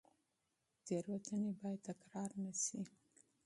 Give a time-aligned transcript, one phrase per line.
[0.85, 2.81] تېروتنې باید تکرار نه شي.